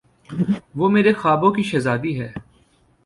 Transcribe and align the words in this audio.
وہ 0.75 0.89
میرے 0.89 1.13
خوابوں 1.13 1.51
کی 1.51 1.63
شہزادی 1.63 2.19
ہے۔ 2.21 2.31